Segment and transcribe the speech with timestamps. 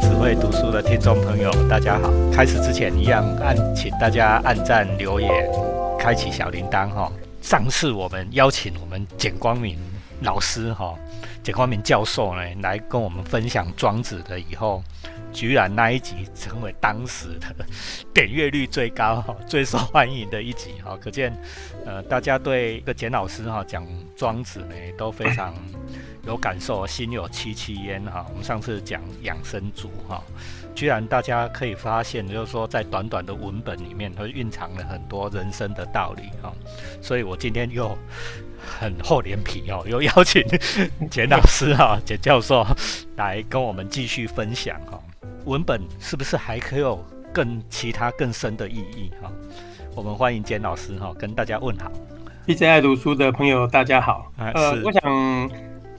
[0.00, 2.10] 只会读书的听众朋友，大家好！
[2.32, 5.30] 开始之前一样按，请大家按赞、留言、
[5.98, 7.12] 开启小铃铛哈。
[7.42, 9.76] 上次我们邀请我们简光明
[10.22, 10.94] 老师哈，
[11.42, 14.82] 简光明教授呢来跟我们分享庄子的以后。
[15.36, 17.54] 居然那一集成为当时的
[18.14, 21.30] 点阅率最高、哈最受欢迎的一集哈，可见
[21.84, 23.86] 呃大家对一个简老师哈讲
[24.16, 25.54] 庄子呢都非常
[26.24, 28.24] 有感受，心有戚戚焉哈。
[28.30, 30.24] 我们上次讲养生族哈，
[30.74, 36.50] 居然大家可以发现，就是说在短短的文本里面，它蕴藏了很多人生的道理哈。
[37.02, 37.94] 所以我今天又
[38.58, 40.42] 很厚脸皮哦，又邀请
[41.12, 42.66] 简老师哈、简教授
[43.16, 44.98] 来跟我们继续分享哈。
[45.44, 49.30] 文本是不是还可以有更其他更深的意义哈？
[49.94, 51.90] 我们欢迎简老师哈，跟大家问好。
[52.46, 54.30] 一直爱读书的朋友，大家好。
[54.36, 55.50] 呃，我想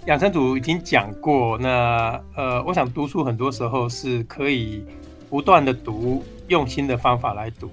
[0.06, 4.86] 养生组已经讲过，那呃，我想读书很多时候是可以
[5.30, 7.72] 不断的读，用心的方法来读。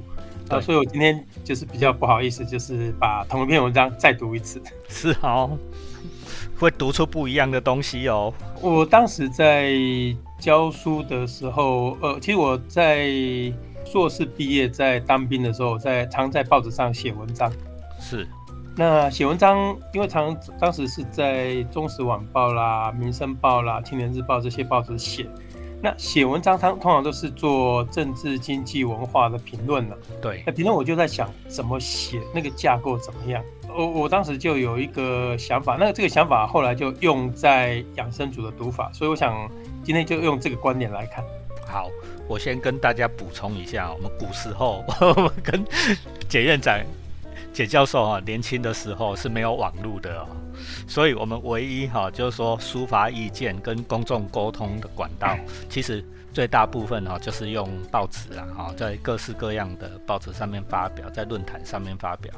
[0.48, 4.62] 呃，所以我今天就是比较不好意思，就是把同一篇文章再读一次。
[4.88, 5.58] 是哦，
[6.58, 8.32] 会读出不一样的东西哦。
[8.60, 9.72] 我当时在。
[10.44, 13.08] 教书的时候，呃，其实我在
[13.86, 17.50] 硕士毕业，在当兵的时候，在常在报纸上写文章。
[17.98, 18.28] 是，
[18.76, 25.26] 那写文章，因为常当时是在《中时晚报》啦、《民生报》啦、《青年日报》这些报纸写。
[25.80, 29.96] 那写文章，它通常都是做政治、经济、文化的评论了。
[30.20, 30.42] 对。
[30.46, 33.42] 那评论我就在想，怎么写，那个架构怎么样？
[33.74, 39.50] 我我当时就有一个想法，那这个想法后来就用在养生组的读法，所以我想。
[39.84, 41.22] 今天就用这个观点来看。
[41.66, 41.90] 好，
[42.26, 45.64] 我先跟大家补充一下，我们古时候 我跟
[46.28, 46.80] 简院长、
[47.52, 50.26] 简教授啊，年轻的时候是没有网络的哦，
[50.88, 55.36] 所以我们唯一哈就是说抒发意见跟公众沟通的管道，
[55.68, 62.32] 其实最大部分哈就是用报纸啊，哈，在各式各样的报纸上面发表，在论坛上面发表。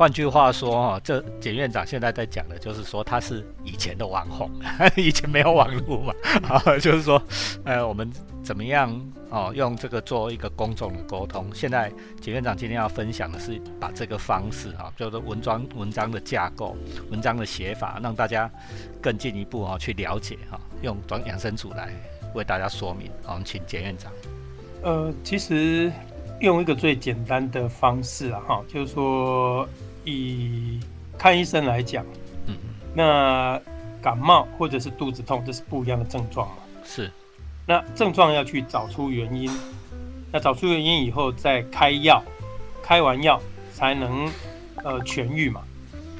[0.00, 4.50] 换句话说，哈，这简院长现在在讲的，就是说他是以前的网红，
[4.96, 6.14] 以前没有网络嘛，
[6.48, 7.22] 啊，就是说，
[7.64, 8.10] 呃，我们
[8.42, 11.54] 怎么样哦，用这个做一个公众的沟通。
[11.54, 16.74] 现在简院长今天要分享的是把这个方式，哈，就是文章文章的架构、
[17.10, 18.50] 文章的写法，让大家
[19.02, 21.92] 更进一步哈去了解哈，用短养生组来
[22.34, 23.10] 为大家说明。
[23.26, 24.10] 我们请简院长。
[24.82, 25.92] 呃，其实
[26.40, 29.68] 用一个最简单的方式啊，哈，就是说。
[30.04, 30.80] 以
[31.18, 32.04] 看医生来讲，
[32.46, 32.56] 嗯，
[32.94, 33.60] 那
[34.00, 36.56] 感冒或者是肚子痛，这是不一样的症状嘛？
[36.84, 37.10] 是。
[37.66, 39.50] 那症状要去找出原因，
[40.32, 42.22] 那找出原因以后再开药，
[42.82, 43.40] 开完药
[43.74, 44.26] 才能
[44.82, 45.60] 呃痊愈嘛？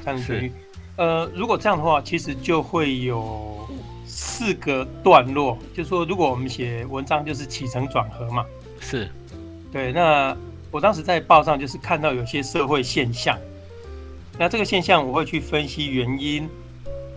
[0.04, 0.52] 才能痊愈。
[0.96, 3.66] 呃，如果这样的话，其实就会有
[4.06, 8.44] 四个段落，就是说，如果我们写文章，就是起承转合嘛。
[8.78, 9.10] 是。
[9.72, 9.92] 对。
[9.92, 10.36] 那
[10.70, 13.38] 我当时在报上就是看到有些社会现象。
[14.40, 16.48] 那这个现象，我会去分析原因，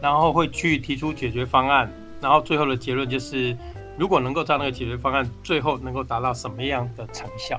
[0.01, 1.89] 然后会去提出解决方案，
[2.19, 3.55] 然后最后的结论就是，
[3.97, 7.57] 如果能够照那个解决方案，最后能够达到什么样的成效？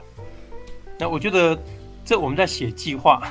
[0.98, 1.58] 那我觉得，
[2.04, 3.22] 这我们在写计划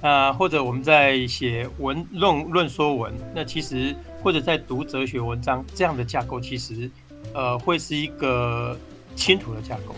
[0.00, 6.90] 啊，或者我们在写文论论说文，那其实或者在读哲学文章这样的架构，其实
[7.34, 8.74] 呃，会是一个
[9.14, 9.94] 清楚的架构。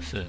[0.00, 0.24] 是。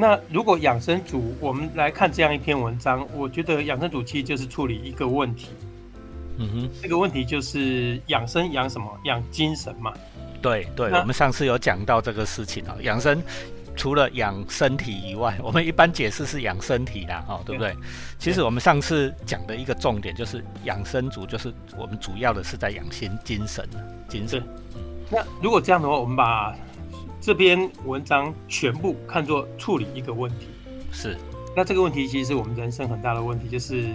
[0.00, 5.48] 那如果养生组，我们来看这样一篇文章，我觉得养生组其实就是处理一个问题。
[6.36, 8.88] 嗯哼，这个问题就是养生养什么？
[9.02, 9.92] 养精神嘛。
[10.40, 12.76] 对对，我们上次有讲到这个事情啊。
[12.82, 13.20] 养生
[13.74, 17.76] 除了养身体以外，我们一般解释是养身体啦，哦，对不对？
[18.20, 23.68] 其实我们上次讲的一个重点就是养生组，就是我们主要的是在养心精神
[24.08, 24.40] 精神。
[25.10, 26.54] 那如果这样的话，我们把
[27.20, 30.46] 这篇文章全部看作处理一个问题，
[30.92, 31.16] 是。
[31.56, 33.86] 那这个问题其实是我们人生很大的问题，就是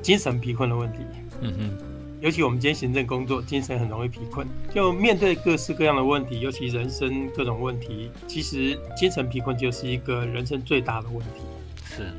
[0.00, 0.98] 精神疲困的问题。
[1.40, 1.78] 嗯哼。
[2.20, 4.46] 尤其我们今天行政工作，精神很容易疲困。
[4.72, 11.42] 就面对各式各样的问题，尤其人生各种问题，其实精神疲困就是一个人生最大的问题。
[11.84, 12.10] 是。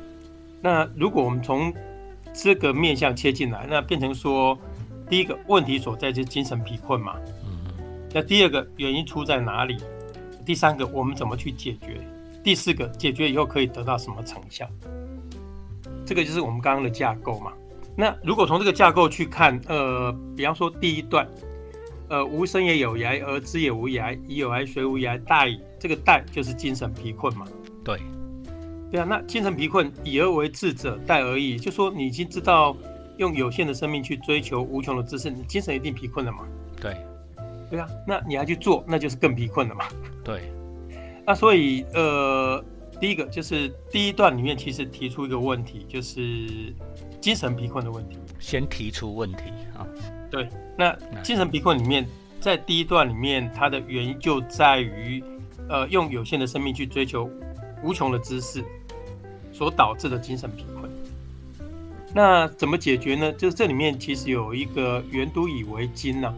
[0.62, 1.74] 那如果我们从
[2.32, 4.56] 这个面向切进来，那变成说，
[5.10, 7.16] 第一个问题所在就是精神疲困嘛。
[7.44, 7.84] 嗯哼。
[8.14, 9.76] 那第二个原因出在哪里？
[10.46, 12.00] 第三个，我们怎么去解决？
[12.44, 14.64] 第四个，解决以后可以得到什么成效？
[16.06, 17.52] 这个就是我们刚刚的架构嘛。
[17.96, 21.26] 那如果从这个架构去看，呃，比方说第一段，
[22.08, 25.60] 呃，无生也有涯，而知也无涯，以有涯随无涯，殆矣。
[25.80, 27.44] 这个殆就是精神疲困嘛。
[27.82, 27.98] 对，
[28.92, 29.04] 对啊。
[29.04, 31.58] 那精神疲困，以而为智者，殆而已。
[31.58, 32.76] 就说你已经知道
[33.16, 36.46] 用有限的生命去追求无穷的知识，你精神一定疲困了嘛？
[37.70, 37.78] 对。
[37.80, 39.84] 啊，那你还去做，那就是更疲困了嘛。
[40.24, 40.42] 对，
[41.26, 42.64] 那所以呃，
[43.00, 46.74] 第一个就是第一段里面其实提出一个问题，就是
[47.20, 48.16] 精神贫困的问题。
[48.38, 49.44] 先提出问题
[49.76, 49.86] 啊。
[50.30, 52.06] 对，那精神贫困里面，
[52.40, 55.22] 在第一段里面，它的原因就在于，
[55.68, 57.30] 呃，用有限的生命去追求
[57.82, 58.64] 无穷的知识，
[59.52, 60.90] 所导致的精神贫困。
[62.12, 63.32] 那怎么解决呢？
[63.32, 66.34] 就是这里面其实有一个原都以为经呐，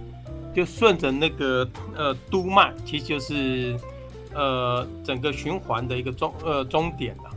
[0.58, 3.78] 就顺着那个呃督脉，其实就是
[4.34, 7.30] 呃整个循环的一个终呃终点了。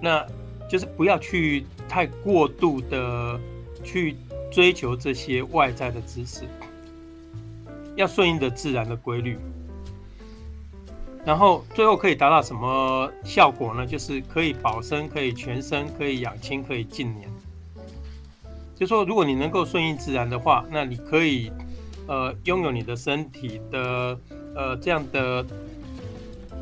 [0.00, 0.24] 那
[0.68, 3.40] 就是不要去太过度的
[3.82, 4.14] 去
[4.52, 6.44] 追求这些外在的知识，
[7.96, 9.36] 要顺应着自然的规律。
[11.24, 13.84] 然后最后可以达到什么效果呢？
[13.84, 17.28] 就是可以保身，可以全身，可以养亲，可以近年。
[18.76, 21.50] 就说，如果你能够顺应自然的话，那你可以，
[22.06, 24.18] 呃，拥有你的身体的，
[24.54, 25.44] 呃，这样的，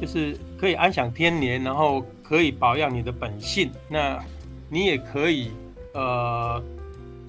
[0.00, 4.22] 就是可以安享天年，然后可以保养你的本性，那
[4.68, 5.50] 你也可以，
[5.94, 6.62] 呃，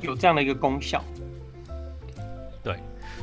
[0.02, 1.04] 有这样的一个功效。
[2.64, 2.78] 对，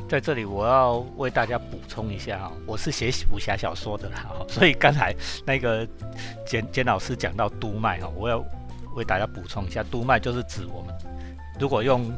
[0.09, 5.15] 在这里我要为大家补充一下啊，我是写武侠小说的啦， 所以刚才
[5.45, 5.87] 那个
[6.45, 8.43] 简简老师讲到督脉哈，我要
[8.95, 10.93] 为大家补充一下，督脉就是指我们。
[11.59, 12.11] 如果用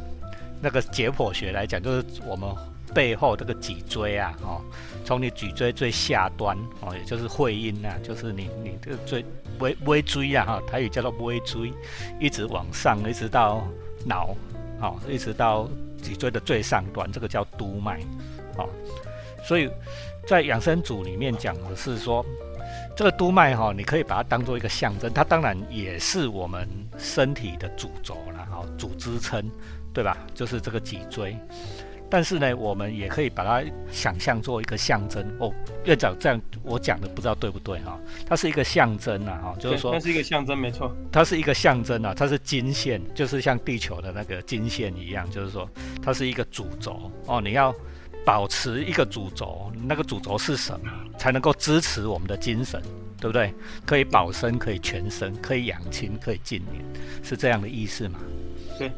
[0.64, 2.50] 那个解剖学来讲，就是我们
[2.94, 4.62] 背后这个脊椎啊，哦，
[5.04, 9.26] 从你脊椎最下端哦，也就是会阴啊，就是你你这个最
[9.60, 11.74] 微微椎啊，哈，台语叫做微椎，
[12.18, 13.68] 一直往上，一直到
[14.06, 14.34] 脑，
[14.80, 15.68] 哦，一直到
[16.02, 18.00] 脊椎的最上端，这个叫督脉，
[18.58, 18.70] 哦，
[19.44, 19.70] 所以
[20.26, 22.26] 在养生组里面讲的是说。
[22.96, 29.44] 这个督脉哈，你可以把它当做一个象征，它当然也是我们身体的主轴了，哈，主支撑，
[29.94, 30.18] 对吧？
[30.34, 31.38] 就是这个脊椎。
[32.10, 35.26] 但是呢，我们也可以把它想象做一个象征。
[35.40, 35.52] 哦，
[35.86, 38.00] 院长这样我讲的不知道对不对哈？
[38.26, 40.96] 它是一个象征啊，哈，就是说它是一个象征，没错。
[41.12, 45.68] 它是一个象征啊，它是金线，就是像地球的那个金线一样，就是说
[46.02, 47.74] 它是一个主轴哦，你要。
[48.26, 52.82] 保持一个主轴，那个主轴是什么，才能够支持我们的精神，
[53.20, 53.54] 对不对？
[53.86, 56.82] 可以保身，可以全身，可以养亲，可以近年，
[57.22, 58.22] 是这样的意思吗？
[58.80, 58.90] 对，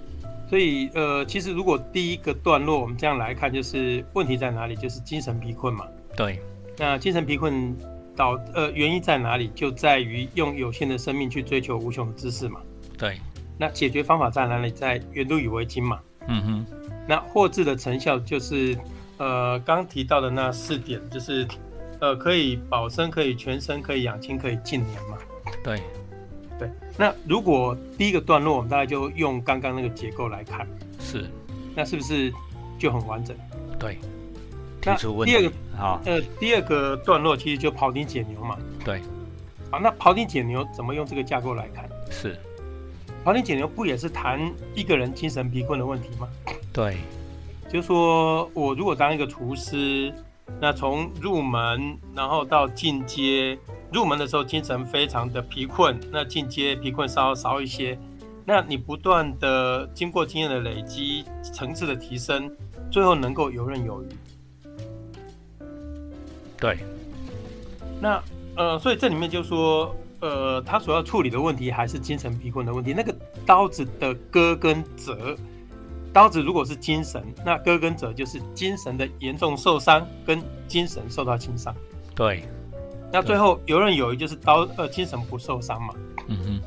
[0.47, 4.75] 所以呃，其实如果第一个段落我们这样来看，就是问题在哪里？
[4.75, 5.85] 就是精神疲困嘛。
[6.15, 6.39] 对。
[6.77, 7.75] 那精神疲困
[8.15, 9.49] 导呃原因在哪里？
[9.55, 12.61] 就在于用有限的生命去追求无穷的知识嘛。
[12.97, 13.19] 对。
[13.57, 14.69] 那解决方法在哪里？
[14.71, 15.99] 在圆都以为经嘛。
[16.27, 16.65] 嗯哼。
[17.07, 18.77] 那获致的成效就是。
[19.17, 21.47] 呃，刚提到的那四点，就是，
[22.01, 25.17] 呃，可以保身，可以全身，可以养亲，可以近年嘛。
[25.63, 25.81] 对。
[26.97, 30.67] 那如果第一个段落，我们大概就用刚刚那个结构来看，
[30.99, 31.29] 是，
[31.75, 32.31] 那是不是
[32.79, 33.35] 就很完整？
[33.79, 33.97] 对。
[34.87, 38.55] 那第二个，好，呃，第二个段落其实就庖丁解牛嘛。
[38.83, 39.01] 对。
[39.71, 41.89] 好，那庖丁解牛怎么用这个架构来看？
[42.11, 42.37] 是。
[43.23, 44.39] 庖丁解牛不也是谈
[44.75, 46.27] 一个人精神疲困的问题吗？
[46.71, 46.97] 对。
[47.67, 50.13] 就说我如果当一个厨师，
[50.61, 53.57] 那从入门然后到进阶，
[53.95, 57.97] 入门的时候精神非常的疲困，那进阶疲困稍少一些，
[58.43, 62.51] 那你不断的经过经验的累积，层次的提升，
[62.91, 64.07] 最后能够游刃有余。
[66.57, 66.77] 对，
[68.01, 68.21] 那
[68.57, 75.37] 呃，所以这里面就说，呃，他所要处理的问题还是精神疲困的问题，那个刀子的割跟折。
[76.11, 81.73] 刀子如果是精神，那割跟折就是精神的严重受伤跟精神受到轻伤。
[82.13, 82.43] 对，
[83.11, 85.93] 那最后游刃有余就是刀呃精神不受伤嘛。
[86.27, 86.61] 嗯哼。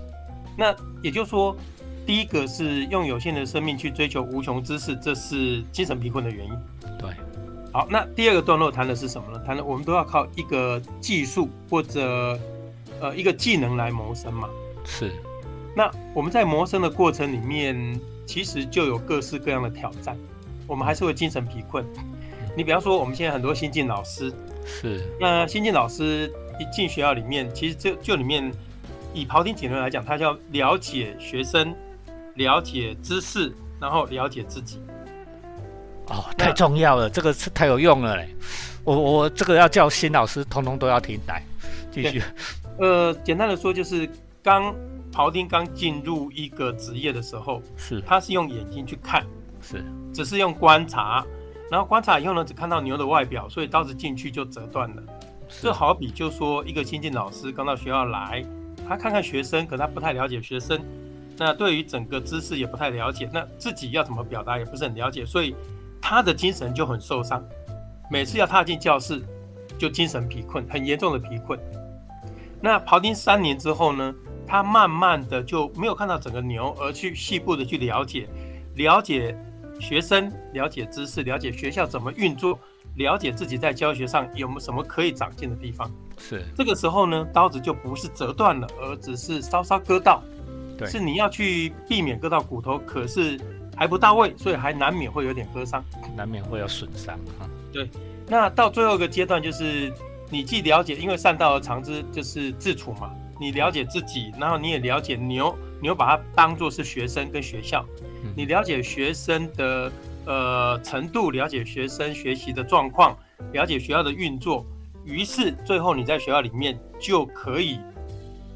[0.56, 1.56] 那也就是说，
[2.06, 6.52] 第一个是用有限的生命去追求无穷知识，这是精神贫困的原因。
[6.98, 7.10] 对。
[7.72, 9.38] 好，那第二个段落谈的是什么呢？
[9.46, 12.38] 谈的我们都要靠一个技术或者
[13.00, 14.48] 呃一个技能来谋生嘛。
[14.84, 15.12] 是。
[15.76, 18.00] 那我们在谋生的过程里面。
[18.28, 20.14] 其实就有各式各样的挑战，
[20.66, 21.82] 我们还是会精神疲困。
[22.54, 24.30] 你比方说，我们现在很多新进老师，
[24.68, 28.52] 是那新进老师一进学校里面，其实就就里面
[29.14, 31.74] 以庖丁解牛来讲，他叫了解学生，
[32.34, 34.78] 了解知识，然后了解自己。
[36.08, 38.28] 哦，太重要了，这个是太有用了嘞！
[38.84, 41.42] 我我这个要叫新老师，通通都要听来
[41.90, 42.22] 继续。
[42.78, 44.08] 呃，简单的说就是
[44.42, 44.74] 刚。
[45.10, 49.26] 庖丁刚进入一个职业的时候，是他是用眼睛去看，
[49.60, 49.82] 是
[50.12, 51.26] 只是用观察，
[51.70, 55.02] 然后观察以后呢，只看到牛的外表，所以刀子进去就折断了。
[55.60, 58.44] 这好比就说一个新进老师刚到学校来，
[58.88, 60.80] 他看看学生，可他不太了解学生，
[61.36, 65.54] 那对于整个知识也不太了解，那自己要怎么表达也不是很了解，所以
[66.00, 67.42] 他的精神就很受伤。
[68.10, 69.22] 每次要踏进教室
[69.78, 71.58] 就精神疲困，很严重的疲困。
[72.60, 74.14] 那庖丁三年之后呢，
[74.46, 78.28] 他慢慢的就没有看到整个牛，而去细部的去了解，
[78.74, 79.36] 了解
[79.80, 82.58] 学生，了解知识，了解学校怎么运作，
[82.96, 85.90] 了解自己在教学上有没有什么可以长进的地方。
[86.18, 90.22] 是这个时候呢，刀子就不是折断了，而只是稍稍割到，
[90.76, 93.38] 对是你要去避免割到骨头，可是
[93.76, 95.84] 还不到位，所以还难免会有点割伤。
[96.16, 97.18] 难免会有损伤
[97.72, 97.88] 对。
[98.26, 99.92] 那到最后一个阶段，就是
[100.28, 103.10] 你既了解，因为善道而长之，就是自处嘛。
[103.40, 109.90] 你了解自己，然后你也了解牛，牛把它当做是学生跟学校，嗯你了解学生的
[110.24, 113.16] 呃程度，了解学生学习的状况，
[113.52, 114.64] 了解学校的运作，
[115.04, 117.78] 于是最后你在学校里面就可以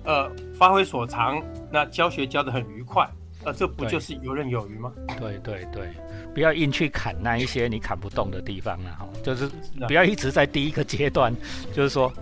[0.04, 3.08] 呃发挥所长，那教学教得很愉快，
[3.44, 4.92] 呃，这不就是游刃有余吗？
[5.18, 5.88] 对对对，
[6.34, 9.46] 不要硬去砍那一些你砍不动的地方了哈，就是
[9.80, 9.86] 啊。
[9.86, 11.34] 不要一直在第一个阶段，
[11.74, 12.12] 就是说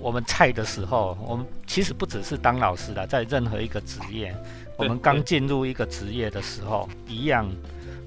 [0.00, 4.34] 我们菜的时候，我们其实不只是当老师的，在任何一个职业，
[4.82, 7.48] 我们刚进入一个职业的时候，一样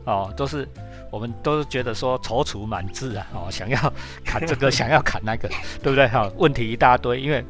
[0.03, 0.67] 哦，都是
[1.09, 3.93] 我们都是觉得说踌躇满志啊，哦，想要
[4.25, 5.47] 砍这个， 想要砍那个，
[5.81, 7.43] 对不对哈、问题一大堆，因为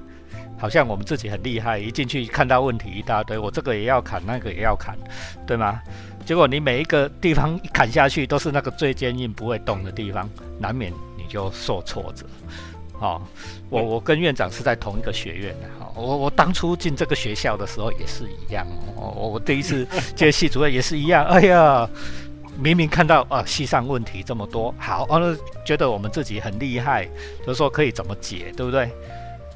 [0.60, 4.96] 好像我们自己很厉害，一进去看到问题一大堆，我这个也要砍，那个也要砍，
[5.48, 5.82] 对吗？
[6.24, 10.30] 结果你每一个地方一砍下去都是那个最坚硬不会动的地方，
[10.60, 12.26] 难免你就受挫折。
[13.00, 13.22] 哦，
[13.70, 19.86] 我我跟院长是在同一个学院的哈、我我当初进这个学校的时候也是一样哦，我我第一次
[20.16, 21.90] 接系主任也是一样，哎呀，
[22.58, 27.06] 明明看到啊系上问题这么多，好，哦，觉得我们自己很厉害，
[27.46, 28.90] 就是说可以怎么解，对不对？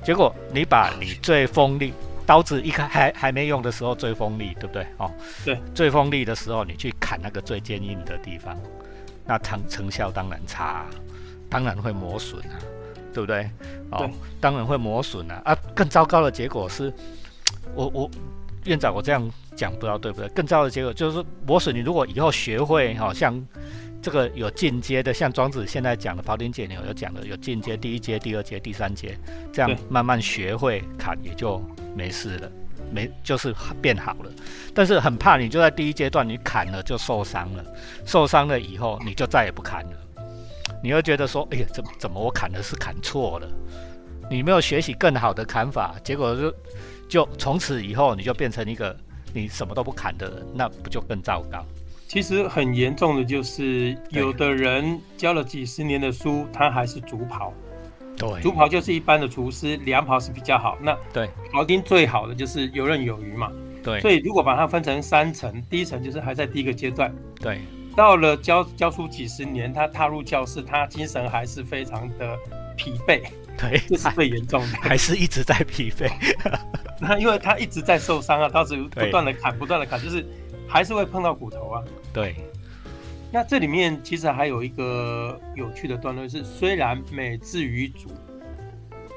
[0.03, 1.93] 结果你把你最锋利
[2.25, 4.85] 刀子一开还还没用的时候最锋利，对不对？
[4.97, 5.11] 哦，
[5.45, 8.57] 对，最锋利的时候你去砍那个最坚硬的地方，
[9.25, 10.85] 那成成效当然差啊、
[11.49, 12.55] 当然会磨损啊，
[13.13, 13.49] 对不对？
[13.91, 15.41] 哦，当然会磨损啊！
[15.45, 16.93] 啊，更糟糕的结果是，
[17.75, 18.09] 我我
[18.65, 20.27] 院长我这样讲不知道对不对？
[20.29, 23.39] 更糟的结果就是说磨损，你如果以后学会好、像
[24.01, 29.17] 这个有进阶的，像庄子现在讲的庖丁解牛有讲的有进阶，第一阶、第二阶、第三阶，
[29.51, 31.61] 这样慢慢学会砍也就
[31.95, 32.51] 没事了。
[32.91, 34.31] 没就是变好了，
[34.73, 37.63] 但是很怕你就在第一阶段你砍了就受伤了，
[38.03, 39.97] 受伤了以后你就再也不砍了，
[40.83, 43.47] 你会觉得说，哎呀，怎么怎么我砍的是砍错了？
[44.29, 46.53] 你没有学习更好的砍法，结果就
[47.07, 48.95] 就从此以后你就变成一个
[49.33, 51.65] 你什么都不砍的人，那不就更糟糕？
[52.07, 57.51] 其实很严重的就是，有的人教了几十年的书，他还是竹刨。
[58.17, 60.77] 对，竹刨就是一般的厨师，凉刨是比较好。
[60.81, 63.51] 那对庖丁最好的就是游刃有余嘛。
[63.81, 67.61] 对所以如果把它分成三层，第一层就是还在第一个阶段，对
[67.95, 72.37] 到了教教书几十年，他踏入教室，他精神还是非常的
[72.77, 73.21] 疲惫，
[73.57, 74.77] 对，这是最严重的。
[74.77, 76.09] 还是一直在疲惫。
[77.01, 80.25] 那因为他一直在受伤啊，刀子不断的砍，不断的砍，就是
[80.67, 81.83] 还是会碰到骨头啊。
[82.13, 82.35] 对
[83.31, 88.09] 那这里面其实还有一个有趣的段落是，虽然美至于主，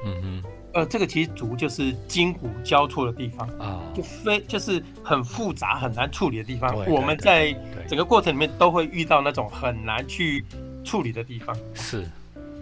[0.05, 6.75] 嗯哼呃，这个其实足就是筋骨交错的地方，啊、就非就是很复杂很难处理的地方。
[6.89, 7.53] 我们在
[7.87, 10.43] 整个过程里面都会遇到那种很难去
[10.83, 11.55] 处理的地方。
[11.75, 12.09] 是，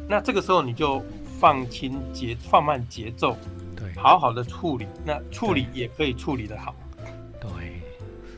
[0.10, 1.02] 那这个时候你就
[1.40, 3.38] 放轻节，放慢节奏，
[3.78, 4.86] 对好好的处理。
[5.06, 6.76] 那处理也可以处理的好。
[7.40, 7.50] 对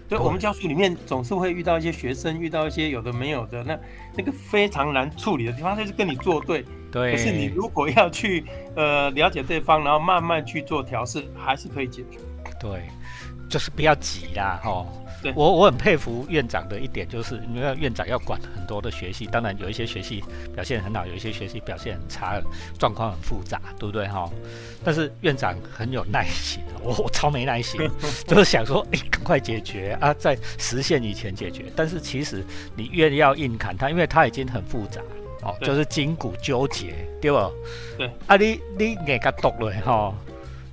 [0.08, 3.80] 对，我们教书里面总是会遇到一些学生，遇到一些有的没有的，那
[4.16, 6.64] 那个非常难处理的地方，他就是跟你作对。
[6.94, 7.12] 对。
[7.12, 8.46] 可是你如果要去
[8.78, 12.20] 呃了解对方，然后慢慢去做调试，还是可以解决。
[12.60, 12.84] 对，
[13.50, 14.86] 就是不要急啦，哈。
[15.22, 20.22] 对我我很佩服院长的一点就是，因为院长要管很多的学系，当然有一些学系
[20.54, 22.42] 表现很好，有一些学系表现很差，
[22.78, 24.30] 状况很复杂，对不对哈？
[24.84, 27.80] 但是院长很有耐心，我 我超没耐心，
[28.28, 31.72] 就是想说，哎，赶快解决啊，在实现以前解决。
[31.74, 32.44] 但是其实
[32.76, 35.02] 你越要硬砍他，因为他已经很复杂。
[35.44, 37.52] 哦，就是筋骨纠结，对不？
[37.98, 38.10] 对。
[38.28, 40.14] 啊你，你你给它剁了哈，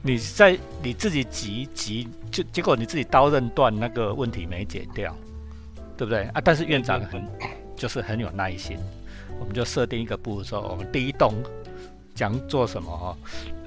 [0.03, 5.15] 你在你自己急急，就结果你自己刀刃断，那个问题没解掉，
[5.97, 6.41] 对不对啊？
[6.43, 7.23] 但是院长很
[7.77, 8.79] 就是很有耐心，
[9.39, 11.35] 我们就设定一个步骤，我们第一栋
[12.15, 13.17] 讲做什么哦，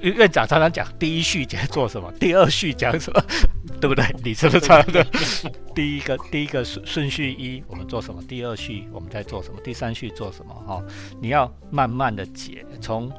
[0.04, 3.24] 院院长常常讲第一序讲做什么， 第二序讲什么，
[3.80, 4.06] 对不对？
[4.24, 5.06] 你是不是常常的？
[5.74, 8.22] 第一个第一个顺顺序一，我们做什么？
[8.28, 9.60] 第二序我们在做什么？
[9.64, 10.54] 第三序做什么？
[10.68, 10.84] 哈、
[11.22, 13.12] 你要慢慢的解，从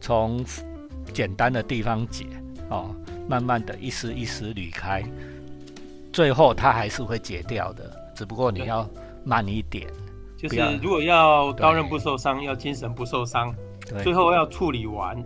[0.00, 0.44] 从
[1.12, 2.24] 简单的地方解
[2.68, 2.94] 哦，
[3.28, 5.02] 慢慢的一丝一丝捋开，
[6.12, 8.88] 最后它还是会解掉的，只不过你要
[9.24, 9.88] 慢一点
[10.36, 13.52] 就是如果要刀刃不受伤，要精神不受伤，
[14.02, 15.22] 最后要处理完，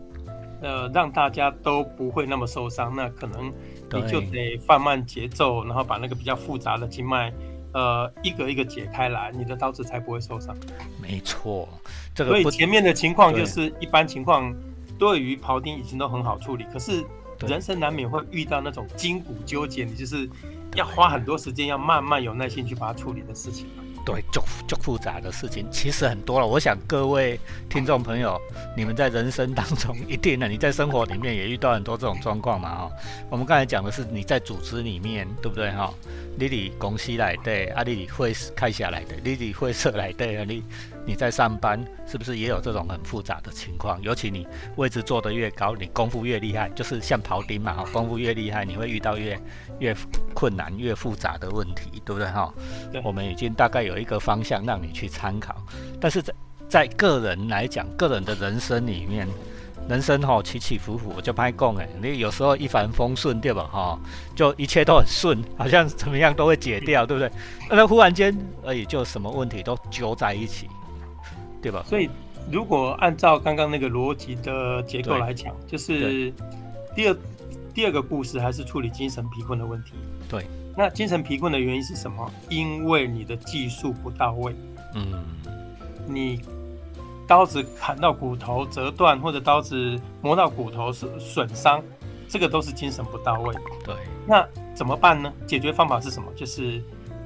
[0.65, 3.53] 呃，让大家都不会那么受伤，那可能
[3.93, 7.31] 你就得放慢节奏，然后把那个比较复杂的经脉，
[7.75, 10.57] 呃，一个一个解开来，你的刀子才不会受伤。
[11.03, 11.69] 没错，
[12.15, 14.55] 这所以前面的情况就是一般情况，
[14.99, 17.05] 对于庖丁已经都很好处理，可是
[17.47, 20.27] 人生难免会遇到那种筋骨纠结，你就是
[20.75, 23.84] 要花很多时间，要慢慢有耐心去把它处理的事情嘛。
[24.05, 26.47] 对，就就复杂的事情其实很多了。
[26.47, 28.39] 我想各位听众朋友，
[28.77, 32.91] 你们在人生当中一定呢，你在生活里面也遇到很多这种状况嘛哈、
[33.31, 35.93] 我们刚才讲的是你在组织里面，对不对哈、
[36.39, 40.63] 你里公司来的，啊，你里会开下来的，你里会社来的，啊，你
[41.07, 44.01] 你在上班是不是也有这种很复杂的情况？
[44.03, 44.47] 尤其你
[44.77, 49.39] 位置做得越高，你功夫越厉害，就是像庖丁嘛哈，功夫越厉害，你会遇到越
[49.79, 49.95] 越
[50.35, 52.53] 困难、越复杂的问题，对不对哈？
[53.03, 55.55] 我们已经大概有一个方向让你去参考，
[56.01, 56.35] 但是在
[56.69, 59.29] 在个人来讲，个人的人生里面，
[59.89, 63.99] 人生哈、起起伏伏，我就拍供哎，你有时候一帆风顺对吧哈、
[64.35, 67.31] 就一切都很顺，好像怎么样都会解掉，对不对？
[67.69, 70.69] 那忽然间，而已就什么问题都揪在一起，
[71.65, 71.83] 对吧？
[71.87, 72.11] 所以
[72.53, 76.31] 如果按照刚刚那个逻辑的结构来讲，就是
[76.95, 77.17] 第二
[77.73, 79.93] 第二个故事还是处理精神贫困的问题。
[80.29, 80.45] 对，
[80.77, 82.31] 那精神贫困的原因是什么？
[82.51, 84.55] 因为你的技术不到位，
[84.95, 85.25] 嗯，
[86.07, 86.43] 你
[87.27, 91.83] 刀子砍到骨头折断，或者刀子磨到骨头损损伤，
[92.29, 93.55] 这个都是精神不到位。
[93.83, 93.95] 对，
[94.27, 95.33] 那怎么办呢？
[95.47, 96.31] 解决方法是什么？
[96.37, 96.83] 就是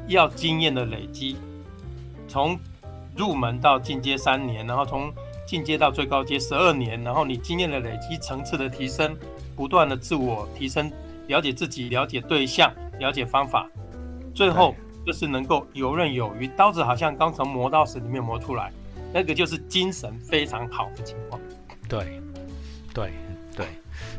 [0.06, 1.36] 要经验的累积，
[2.28, 2.56] 从
[3.18, 5.12] 入门到进阶三年，然后从
[5.44, 9.16] 进阶到最高阶十二年，然后你经验的累积、层次的提升，
[9.56, 10.90] 不断的自我提升，
[11.26, 13.68] 了解自己、了解对象、了解方法，
[14.32, 16.46] 最后就是能够游刃有余。
[16.46, 18.70] 刀子好像刚从磨刀石里面磨出来，
[19.12, 21.40] 那个就是精神非常好的情况。
[21.88, 22.20] 对，
[22.94, 23.12] 对，
[23.56, 23.66] 对，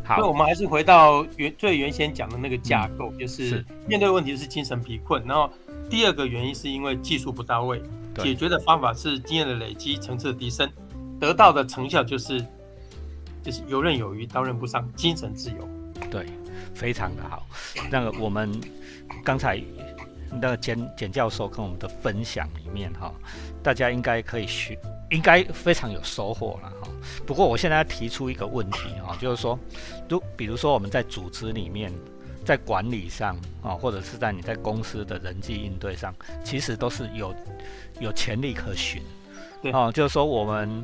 [0.03, 5.49] 好，那我，们还是回到原最原先讲的那个架构，就是是面对问题是精神疲困，然后
[5.89, 7.81] 第二个原因是因为技术不到位，
[8.17, 10.69] 解，决的方法是经验的累积、层次的提升，
[11.19, 12.45] 得到的成效就是
[13.43, 15.67] 就是游刃有余、刀刃不伤、精神自由。
[16.11, 16.27] 对，
[16.75, 17.43] 非常的好。
[17.89, 18.51] 那个我们
[19.23, 19.59] 刚才
[20.31, 23.11] 那个简简教授跟我们的分享里面哈，
[23.63, 24.77] 大家应该可以学，
[25.09, 26.89] 应该非常有收获了哈。
[27.25, 29.57] 不过我现在要提出一个问题哈，就是说，
[30.07, 31.91] 如比如说我们在组织里面。
[32.49, 36.11] 在管理上啊，或者是在你在公司的人际应对上，
[36.43, 37.31] 其实都是有
[37.99, 39.03] 有潜力可循。
[39.61, 40.83] 对哦，就是说我们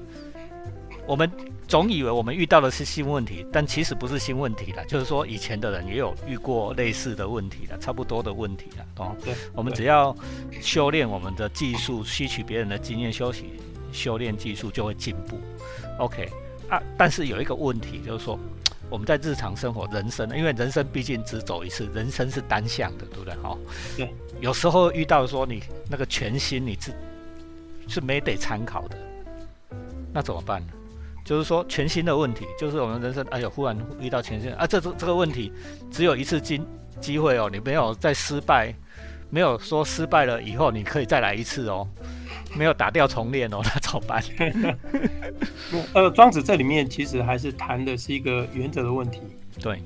[1.08, 1.28] 我们
[1.68, 4.86] 总以为我们遇到的是新问题，但其实不是新问题了。
[4.86, 8.86] 就是说，以前的人也有遇过类似的问题了，差不多的问题了。
[8.98, 10.16] 哦，对，我们只要
[10.62, 13.54] 修炼我们的技术，吸取别人的经验，修习
[13.92, 15.40] 修炼技术就会进步。
[15.98, 16.30] OK
[16.70, 18.38] 啊，但是有一个问题就是说，
[18.90, 23.34] 我们在日常生活、人生，因为人生毕竟只走一次，人生是单向的，对不对？
[23.36, 23.58] 哈、
[23.98, 26.94] 对，有时候遇到说你那个全新，你是
[27.88, 28.98] 是没得参考的，
[30.14, 30.74] 那怎么办呢？
[31.24, 35.52] 就是说全新的问题，就是我们人生，哎呦，忽然遇到全新啊，这这这个问题
[35.90, 36.62] 只有一次机
[37.02, 38.72] 机会哦，你没有再失败，
[39.32, 41.88] 没有说失败了以后你可以再来一次哦，
[42.58, 44.24] 没有打掉重练哦， 那怎么办？
[45.94, 49.22] 呃，庄子这里面其实还是谈的是一个原则的问题。
[49.62, 49.82] 对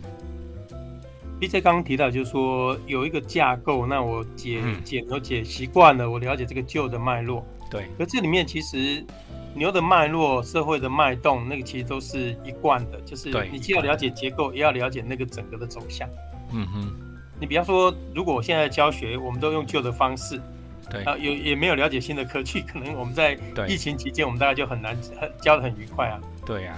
[1.40, 7.46] ，B J 刚刚提到，就是说有一个架构，那我解嗯解牛解习惯了，我了解这个旧的脉络。
[7.70, 9.06] 对，可这里面其实
[9.54, 16.10] 牛的脉络、社会的脉动，那个其实都是一贯的，就是你既要了解结构，也要了解那个整个的走向。
[16.52, 16.92] 嗯哼，
[17.40, 20.42] 你比方说，如果我现在教学，我们都用旧的方式，
[20.90, 26.20] 对，啊，有也没有了解新的科技，可能我们在对疫情期间，我们大家就很难很教的很愉快啊。
[26.46, 26.76] 对呀、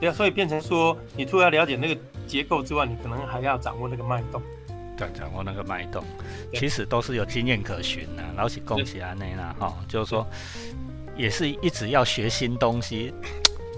[0.00, 4.40] 对啊，所以变成说，你除了要了解那个结构之外，你可能还要掌握那个脉动。
[4.96, 6.04] 对，掌握那个脉动，
[6.52, 10.26] 其实都是有经验可循的、然后是恭喜安内啦哈，就是说，
[11.16, 13.10] 也是一直要学新东西，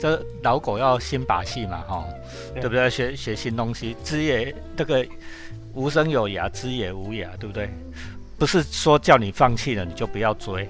[0.01, 2.05] 这老狗要新把戏嘛哈，
[2.55, 2.91] 对对不对？
[2.91, 5.07] 学学新东西，知也这个
[5.75, 7.71] 无声有涯，知也无涯，对不对？
[8.43, 10.69] 不是说叫你放弃了你就不要追，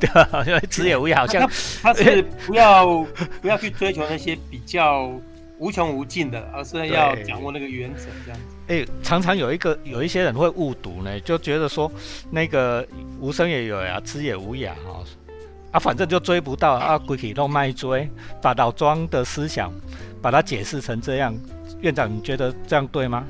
[0.00, 0.42] 对吧？
[0.44, 1.48] 因为知也无涯好像
[1.80, 3.06] 他是不要
[3.40, 5.08] 不要去追求那些比较
[5.60, 8.56] 无穷无尽的，而是要掌握那个原则这样子。
[8.66, 11.88] 哎、常常有一个有一些人会误读呢，就觉得说
[12.32, 12.84] 那个
[13.20, 15.04] 无声也有呀，知也无涯哈、
[15.70, 18.10] 啊，反正就追不到啊，鬼体都卖追，
[18.42, 19.72] 把老庄的思想
[20.20, 21.32] 把它解释成这样，
[21.80, 23.24] 院长你觉得这样对吗？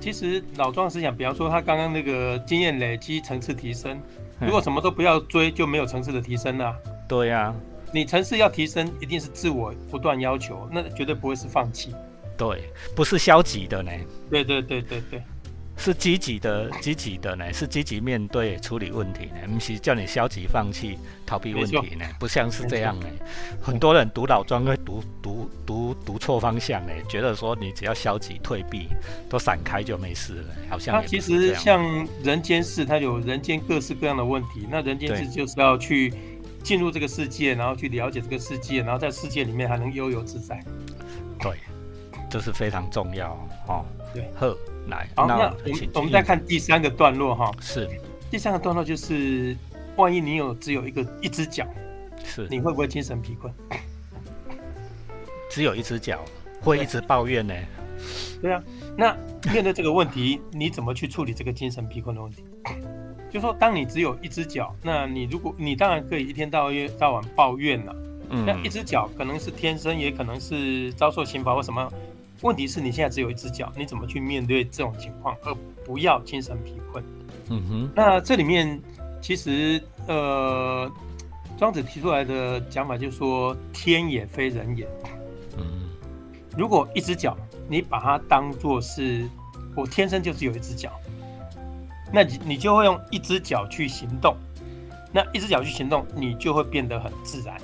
[0.00, 4.00] 其实老庄思想，比方说他刚刚那个经验累积、层次提升，
[4.40, 6.74] 如果什么都不要追，就没有层次的提升了。
[7.08, 7.54] 对呀，
[7.92, 11.94] 你层次要提升，一定是自我不断要求，那绝对不会是放弃。
[12.36, 12.64] 对，
[12.96, 13.90] 不是消极的呢。
[14.30, 15.22] 对对对对对。
[15.80, 23.06] 是积极的，积极的呢，是积极面对处理问题呢，不是叫你消极放弃、逃避问题呢，不像是这样呢。
[23.62, 28.88] 很多人读老庄会读读读读错方向呢，觉得说你只要消极退避，
[29.30, 30.94] 都闪开就没事了，好像。
[30.94, 31.82] 他其实像
[32.22, 36.12] 人间世，他有人间各式各样的问题，那人间世就是要去
[36.62, 40.62] 进入这个世界，然后去了解这个世界，然后在世界里面还能悠游自在。
[41.40, 41.52] 对，
[42.28, 43.32] 这是非常重要
[43.66, 43.82] 哦。
[44.12, 44.54] 对，呵。
[44.90, 47.50] 来，好，那我们我们再看第三个段落哈。
[47.60, 47.88] 是，
[48.30, 49.56] 第三个段落就是，
[49.96, 51.66] 万一你有只有一个一只脚，
[52.22, 53.50] 是，你会不会精神疲困？
[55.48, 56.22] 只有一只脚，
[56.60, 57.54] 会一直抱怨呢？
[58.40, 58.62] 对啊，
[58.96, 59.16] 那
[59.52, 62.44] 面对这个问题，你怎么去处理这个精神疲困的问题？
[63.30, 67.96] 就说当你只有一只脚，那你如果你当然可以一天到夜到晚抱怨了，
[68.30, 71.92] 嗯，那一只脚可能是天生，也可能是遭受刑罚或什么。
[72.42, 77.04] 问题是你现在只有一只脚，你怎么去面对这种情况，而不要精神疲困？
[77.50, 77.90] 嗯哼。
[77.94, 78.80] 那这里面
[79.20, 80.90] 其实呃，
[81.58, 84.88] 庄子提出来的讲法就是说，天也非人也。
[85.58, 85.90] 嗯。
[86.56, 87.36] 如果一只脚，
[87.68, 89.28] 你把它当做是
[89.76, 90.92] 我天生就是有一只脚，
[92.10, 94.34] 那你你就会用一只脚去行动，
[95.12, 97.54] 那一只脚去行动，你就会变得很自然。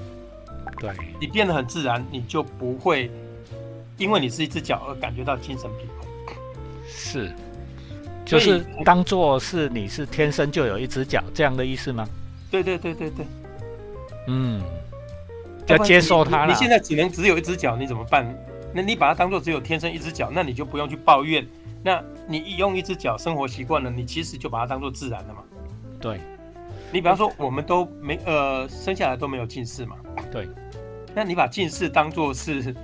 [0.79, 0.91] 对。
[1.19, 3.11] 你变得很自然，你就不会。
[3.97, 5.87] 因为你是一只脚而感觉到精神疲
[6.27, 6.37] 困，
[6.87, 7.33] 是，
[8.27, 12.07] 就是当做是你是天生就有一只脚这样的意思吗？
[12.51, 13.27] 对对对对对，
[14.29, 14.63] 嗯，
[15.67, 18.27] 要接受它你现在只能只有一只脚，你怎么办？
[18.75, 21.47] 那你把它当做只有天生一只脚，那你就不用去抱怨。
[21.83, 25.41] 那你用一只脚生活习惯了，你其实就把它当做自然了嘛。
[25.99, 26.21] 对，
[26.93, 29.97] 你比方说我们都没呃生下来都没有近视嘛。
[30.31, 30.47] 对，
[31.15, 32.75] 那你把近视当做是。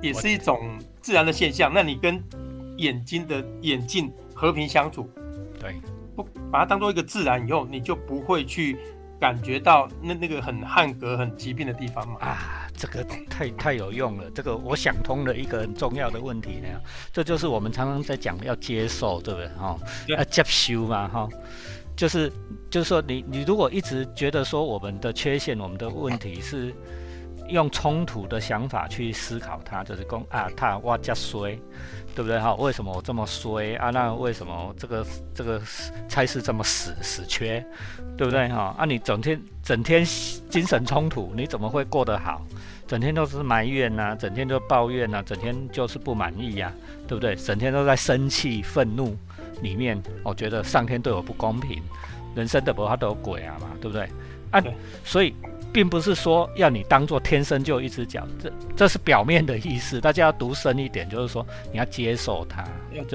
[0.00, 1.70] 也是一种自然的现象。
[1.72, 2.22] 那你跟
[2.76, 5.08] 眼睛的眼镜和平相处，
[5.58, 5.80] 对，
[6.16, 8.78] 不把它当做一个自然以后，你就不会去
[9.20, 12.16] 感觉到那那个很汗格、很疾病的地方嘛。
[12.20, 14.30] 啊，这个太太有用了。
[14.30, 16.68] 这个我想通了一个很重要的问题呢，
[17.12, 19.48] 这就是我们常常在讲要接受，对不对？
[19.48, 21.28] 哈，要接受嘛，哈，
[21.94, 22.32] 就是
[22.70, 26.74] 就是说，你你如果一直觉得说我们的缺陷、我们的问题是。
[27.50, 31.58] 用冲突的想法去思考它，就是公啊，他哇加衰，
[32.14, 32.54] 对不对哈？
[32.54, 33.90] 为什么我这么衰啊？
[33.90, 35.60] 那为什么这个这个
[36.08, 37.64] 差事这么死死缺，
[38.16, 38.74] 对不对哈？
[38.78, 40.04] 啊，你整天整天
[40.48, 42.40] 精神冲突，你怎么会过得好？
[42.86, 46.72] 整天都是埋怨呐，整天都抱怨呐，整天就是不满意呀，
[47.06, 47.36] 对不对？
[47.36, 49.16] 整天都在生气愤怒
[49.62, 51.82] 里面，我觉得上天对我不公平，
[52.34, 54.08] 人生的不他都有鬼啊嘛，对不对？
[54.50, 54.62] 啊，
[55.04, 55.34] 所以。
[55.72, 60.00] 并不是说要你当做天生就一只脚，这这是表面的意思。
[60.00, 62.64] 大家要读深一点，就是说你要接受它，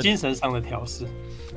[0.01, 1.05] 精神上的调试。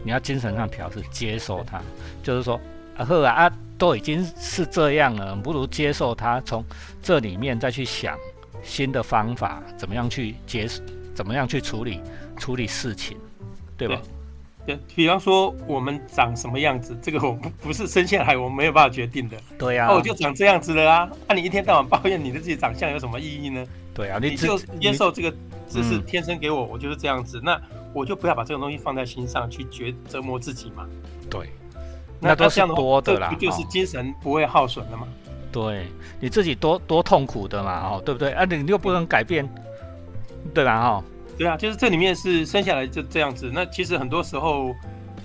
[0.04, 1.82] 你要精神上调试，接受它，
[2.22, 2.58] 就是说，
[2.96, 6.64] 啊呵啊，都已经是这样了，不如接受它，从
[7.02, 8.16] 这里面再去想
[8.62, 10.68] 新的方法，怎么样去接，
[11.14, 12.00] 怎么样去处理
[12.36, 13.16] 处理事情，
[13.76, 14.00] 对吧？
[14.94, 19.36] 比方说我们长什么样子，这个 我不不是生下来我们没有办法决定的。
[19.58, 21.08] 对呀，那我就长这样子了啊！
[21.28, 23.64] 那你一天到晚抱怨你的自己长相有什么意义呢？
[23.94, 25.34] 对啊，你就接受这个，
[25.68, 27.40] 这是天生给我，我就是这样子。
[27.42, 27.60] 那
[27.92, 30.86] 我就不要把这个东西放在心上去折折磨自己嘛。
[31.28, 31.50] 对，
[32.20, 35.06] 那都是多的啦，不就是精神不会耗损的吗？
[35.50, 35.86] 对，
[36.20, 38.32] 你自己多多痛苦的嘛，哦，对不对？
[38.32, 39.48] 啊，你又不能改变，
[40.54, 40.80] 对吧？
[40.80, 41.04] 哈。
[41.38, 43.50] 对啊，就是这里面是生下来就这样子。
[43.54, 44.74] 那其实很多时候，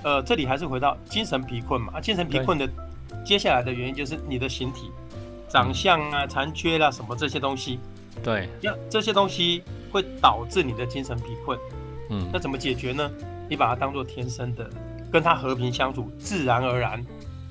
[0.04, 1.94] 呃，这里还是回到精神贫困嘛。
[1.96, 2.70] 啊，精神贫困的
[3.26, 4.92] 接下来的原因就是你的形体、
[5.50, 7.80] 长相啊、残缺啦什么这些东西。
[8.24, 11.58] 对，那这些东西会导致你的精神贫困。
[12.12, 13.12] 嗯，那怎么解决呢？
[13.50, 14.70] 你把它当做天生的，
[15.12, 17.04] 跟它和平相处，自然而然，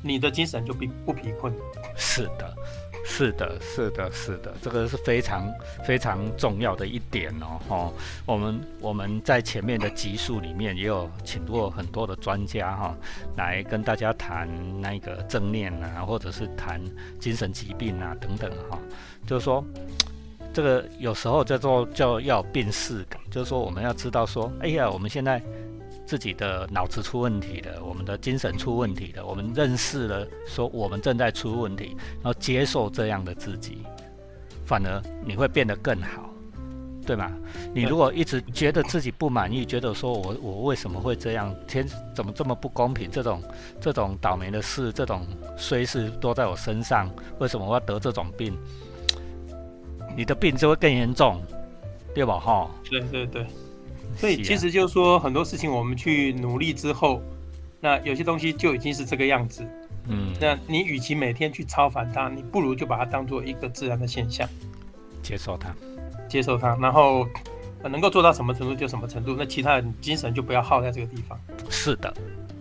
[0.02, 1.52] 你的精神就不不贫困。
[1.96, 2.56] 是的。
[3.04, 5.46] 是的，是的，是的，这个是非常
[5.84, 7.60] 非常重要的一点哦。
[7.68, 7.92] 哈，
[8.24, 12.96] 我们我们在前面的集数里面也有请过很多的专家哈，
[13.36, 14.48] 来跟大家谈
[14.80, 16.80] 那个正念啊，或者是谈
[17.18, 18.78] 精神疾病啊等等哈。
[19.26, 19.64] 就是说，
[20.52, 25.42] 这个有时候叫做叫要辨识，就是说我们要知道说，哎呀，我们现在。
[26.12, 33.78] 自己的脑子出问题了，我们的精神出问题了，我们认识了说我们正在出问题，然后接受这样的自己，
[34.66, 36.28] 反而你会变得更好，
[37.06, 37.32] 对吗？
[37.74, 43.10] 你如果一直觉得自己不满意，觉得说我我为什么会这样，天怎么这么不公平？
[43.10, 43.42] 这种
[43.80, 48.54] 这种倒霉的事，这种衰事都在我身上，为什么我要得这种病？
[50.14, 51.42] 你的病就会更严重，
[52.14, 52.38] 对吧？
[52.38, 53.46] 哈，对对对，
[54.16, 57.22] 所以其实就是说很多事情我们去努力之后，
[57.80, 59.66] 那有些东西就已经是这个样子。
[60.08, 64.48] 嗯，那你与其每天去超凡它，你不如就把它当做一个自然的现象，
[65.22, 65.74] 接受它。
[66.28, 67.28] 接受它，然后
[67.82, 71.38] 能够做到什么程度就什么程度，那其他的精神就不要耗在这个地方。
[71.68, 72.12] 是的，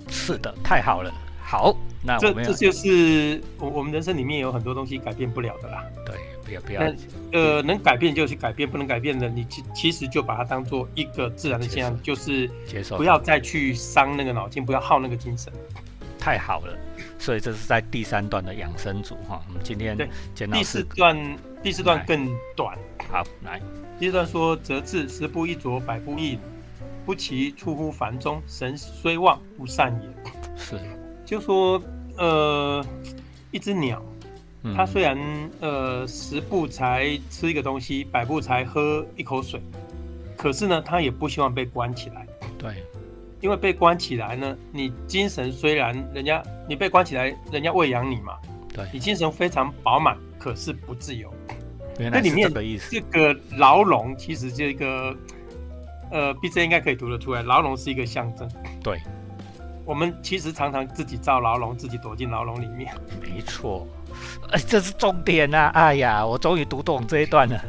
[0.09, 1.11] 是的，太好了。
[1.41, 5.83] 好，那这这就是我我们人生里面有很多东西改变不了的啦。
[6.05, 6.15] 对，
[6.59, 6.93] 不要不要。
[7.31, 15.51] 呃，能改变就去改变，不能改变的，你其其实就把它当做一个自然的现象，就是接受，不要再去伤那个脑筋，不要耗那个精神。
[16.19, 16.77] 太好了，
[17.17, 19.41] 所以这是在第三段的养生组哈。
[19.47, 19.97] 我们今天
[20.51, 21.17] 第四段。
[21.63, 22.75] 第四段更短，
[23.07, 23.61] 好来。
[23.99, 26.39] 第四段说：“则至十步一啄，百步一
[27.05, 30.31] 不其出乎凡中，神虽望不善也。
[30.57, 30.79] ”是，
[31.23, 31.79] 就说
[32.17, 32.83] 呃，
[33.51, 34.03] 一只鸟，
[34.75, 35.17] 它虽然
[35.59, 39.59] 呃十步才吃一个东西，百步才喝一口水，
[40.37, 42.27] 可是呢，他也不希望被关起来。
[42.57, 42.83] 对，
[43.39, 48.37] 因为被关起来呢，你精神虽然人家你被关起来，人家喂养你嘛，
[48.73, 51.33] 对你精神非常饱满，可是不自由。
[51.97, 52.51] 那里面
[52.89, 55.15] 这个牢笼其实这个，
[56.09, 58.49] 呃，B J 应该可以读得出来，牢笼是一个象征。
[58.81, 58.99] 对，
[59.85, 62.91] 我们其实常常自己造牢笼，自己躲进牢笼里面。
[63.21, 63.87] 没错，
[64.51, 65.67] 哎， 这是重点啊！
[65.73, 67.59] 哎呀，我终于读懂这一段了。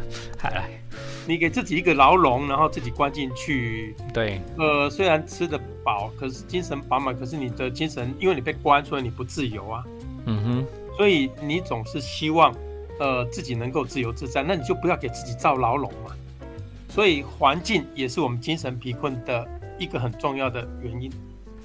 [0.43, 0.69] 来，
[1.27, 3.95] 你给自己一个牢笼，然后自己关进去。
[4.13, 9.85] 对，呃，虽然吃得饱，可是精神饱满，可是你的精神，因为你被关，所以你不自由啊。
[10.27, 12.55] 嗯哼，所以你总是希望。
[13.01, 16.15] 呃，自己能够自由自在，那你就不要给自己造牢笼嘛。
[16.89, 19.45] 所以环境也是我们精神贫困的
[19.77, 21.11] 一个很重要的原因。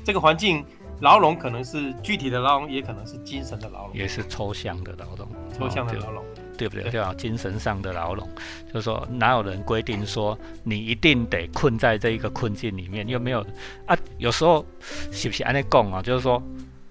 [0.03, 0.65] 这个环境
[0.99, 6.23] 牢笼可能是具体的牢笼，也可能是精神的牢笼，也是抽象的牢笼，抽象的牢笼，
[6.57, 6.89] 对不对？
[6.89, 8.27] 叫精神上的牢笼。
[8.67, 13.07] 就是说，哪有人规定说你一定得困在这一个困境里面？
[13.07, 13.45] 又没有
[13.85, 13.97] 啊？
[14.17, 14.65] 有时候
[15.11, 16.01] 是不是安尼讲啊？
[16.01, 16.41] 就是说。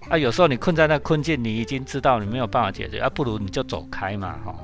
[0.09, 4.55] 啊，有时候你困在那困境，你已经知道你没有办法解决，啊，不如你就走开嘛，哈，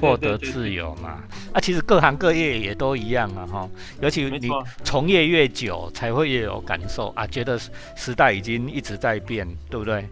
[0.00, 1.22] 获得自由嘛。
[1.52, 3.68] 啊，其实各行各业也都一样啊，哈，
[4.00, 4.48] 尤其你
[4.84, 7.58] 从业越久，才会越有感受啊，觉得
[7.94, 10.06] 时代已经一直在变，对不对？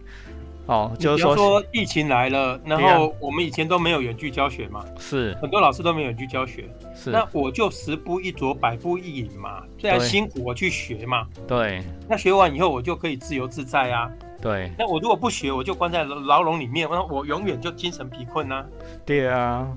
[0.67, 14.09] 哦，就是说疫情来了，然后我们以前都没有远距教学嘛，是很多老师都没有远距教学，是那我就十步一啄，百步一引嘛，虽然辛苦，我去学嘛，对，那学完以后我就可以自由自在啊。
[14.45, 18.63] 对，那我如果不学，我就关在牢笼里面，那我永远就精神疲困呐。
[19.03, 19.67] 对啊，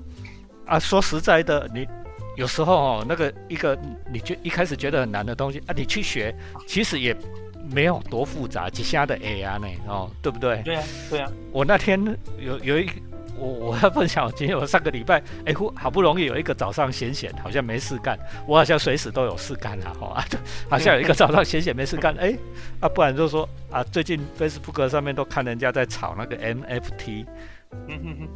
[0.67, 1.87] 啊，说实在的，你
[2.37, 3.75] 有时候哦，那个一个
[4.13, 6.35] 你就一开始觉得很难的东西啊，你去学，
[6.67, 7.17] 其实也
[7.73, 10.61] 没有多复杂，几下的 A 啊呢，哦，对不对？
[10.61, 11.31] 对啊，对啊。
[11.51, 11.99] 我那天
[12.37, 12.87] 有有一。
[13.39, 20.25] 我我要分享，今天我上个礼拜，哎，好不容易有一个早上闲闲，好像没事干，我好像随时都有事干啊，哈，
[20.69, 22.37] 好像有一个早上闲闲没事干，哎，
[22.81, 27.25] 啊，不然就说啊，最近 Facebook 上面都看人家在炒那个 MFT，
[27.87, 28.29] 嗯哼哼，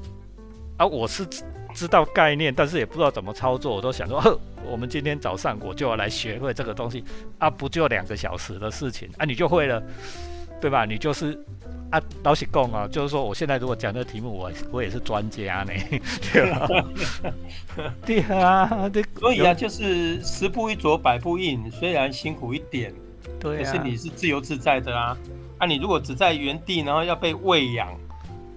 [0.78, 1.28] 啊，我是
[1.74, 7.04] 知道概念，但是也不知道怎么操作，我都想说，呵，我们今天早上我就要来学会这个东西，
[7.39, 9.82] 啊，不就两个小时的事情，啊，你就会了，
[10.63, 10.86] 对吧？
[10.86, 11.38] 你就是。
[11.91, 15.71] 啊，老实讲啊，就是说，我现在如果讲这个题目，我我也是专家呢，
[16.34, 16.67] 对吧？
[18.04, 22.91] 对啊，对，所以啊，就是十步一啄，百步一引，虽然辛苦一点，
[23.39, 25.15] 对可是你是自由自在的啊。
[25.60, 27.95] 啊，你如果只在原地，然后要被喂养，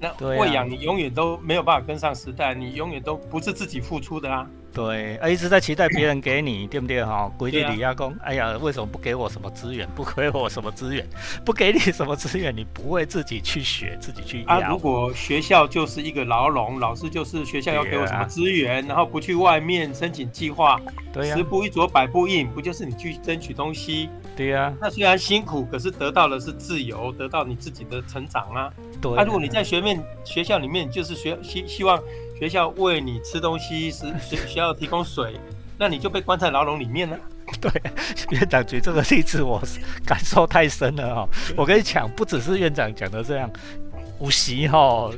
[0.01, 4.49] 那喂养你永远都没有办法跟上时代，你永远都不是自己付出的啊。
[4.77, 7.33] 对，一直在期待别人给你，对不对哈？
[7.39, 9.89] 规矩里亚公，哎呀，为什么不给我什么资源？
[9.95, 11.03] 不给我什么资源？
[11.47, 12.55] 不给你什么资源？
[12.55, 14.61] 你不会自己去学，自己去啊？
[14.69, 20.79] 如果学校就是一个牢笼，老师就是学校要给我什么资源，然后不去外面申请计划，
[21.11, 24.11] 对呀，十步一左，百步一引，不就是你去争取东西？
[24.37, 28.71] 对呀，那虽然辛苦，可是得到的是自由，得到你自己的成长啊。
[29.01, 31.99] 对，啊，如果你在学面学校里面，就是学希希望。
[32.39, 35.41] 学校喂你吃东西，是学学校提供水，
[35.79, 37.19] 那你就被关在牢笼里面了。
[37.61, 37.71] 对，
[38.31, 39.63] 院长举这个例子，我
[40.05, 41.29] 感受太深了哈。
[41.57, 43.51] 我跟你讲，不只是院长讲的这样，
[44.19, 45.11] 五席哈，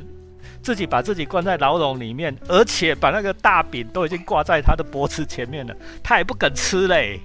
[0.61, 7.19] 自己把自己关在牢笼里面，而且把那个大饼都已经挂在他的脖子前面了，他也不肯吃嘞。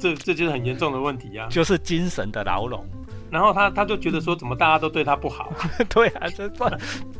[0.00, 2.86] 这这就是很严重的问题呀，就是精神的牢笼。
[3.30, 5.52] 然后他他就觉得说，怎么大家都对他不好？
[5.88, 6.70] 对啊，这把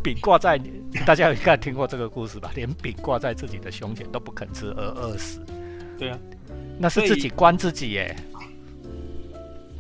[0.03, 0.61] 饼挂在，
[1.07, 2.51] 大家应该听过这个故事吧？
[2.55, 5.45] 连饼挂在自己的胸前都不肯吃而饿死。
[5.99, 6.19] 对啊，
[6.79, 8.17] 那是自己关自己耶，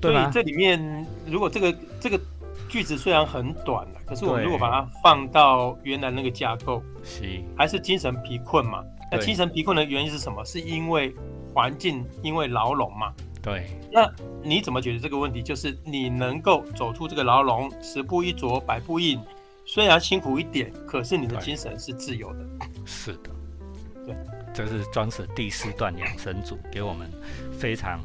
[0.00, 0.30] 对吗？
[0.32, 2.20] 这里面如果这个这个
[2.68, 7.22] 句子虽然很短了，可是我们如果把它放到原来那个架构，是
[7.56, 8.84] 还是精神疲困嘛？
[9.10, 10.44] 那精神疲困的原因是什么？
[10.44, 11.14] 是因为
[11.54, 13.10] 环境，因为牢笼嘛？
[13.42, 13.66] 对。
[13.92, 14.11] 那
[14.42, 15.42] 你怎么解决这个问题？
[15.42, 19.18] 就是你能够走出这个牢笼，十步一着，百步一
[19.64, 22.46] 虽然辛苦一点，可是你的精神是自由的。
[22.85, 23.31] 是的，
[24.07, 24.14] 对，
[24.55, 27.11] 这是庄子第四段养生组给我们
[27.53, 28.01] 非常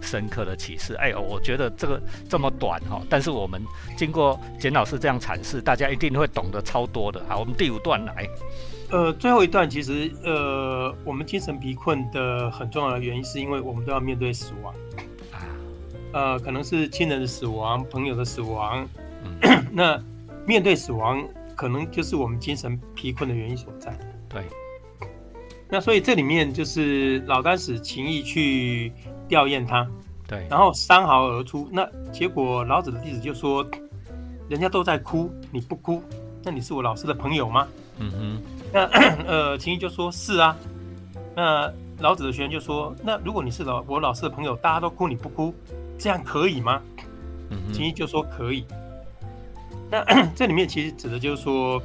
[0.00, 0.94] 深刻的启示。
[0.94, 3.60] 哎呦，我觉得这个这么短哈，但是我们
[3.96, 7.24] 经过简老师这样阐释，大家一定会懂得超多的。
[7.28, 8.28] 好，我们第五段来。
[8.90, 14.74] 呃，最后一段其实呃，我们精神疲困的很重要的原因，是因为我们都要面对死亡
[15.30, 15.44] 啊，
[16.12, 18.88] 呃，可能是亲人的死亡、朋友的死亡，
[19.70, 20.02] 那
[20.46, 21.22] 面对死亡，
[21.54, 23.94] 可能就是我们精神疲困的原因所在。
[24.26, 24.44] 对，
[25.68, 28.90] 那所以这里面就是老丹使情谊去
[29.28, 29.86] 吊唁他，
[30.26, 33.66] 对，然后三嚎而出，那结果老子的弟子就说，
[34.48, 36.02] 人家都在哭，你不哭，
[36.42, 37.68] 那你是我老师的朋友吗？
[37.98, 38.42] 嗯哼。
[38.72, 38.84] 那
[39.26, 40.56] 呃，秦毅就说：“是啊。”
[41.34, 45.54] 那老子的学员就说：“那如果你是老我老师的朋友，大家都哭你不哭，
[45.98, 46.82] 这样可以吗？”
[47.72, 48.64] 秦毅就说：“可以。”
[49.90, 50.04] 那
[50.36, 51.80] 这里面其实指的就是说，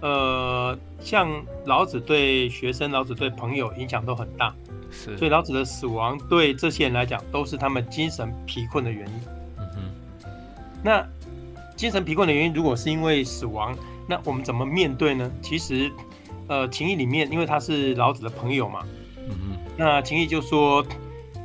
[0.00, 1.30] 呃，像
[1.64, 4.52] 老子对学生、老子对朋友影响都很大，
[4.90, 5.16] 是。
[5.16, 9.14] 所以老子的死亡对这些人来讲都是他们精神疲困的原因。
[9.58, 10.30] 嗯哼。
[10.82, 11.06] 那
[11.76, 13.76] 精神疲困的原因，如果是因为死亡。
[14.10, 15.30] 那我们怎么面对呢？
[15.40, 15.88] 其实，
[16.48, 18.80] 呃，情谊里面，因为他是老子的朋友嘛，
[19.16, 20.84] 嗯嗯，那情谊就说，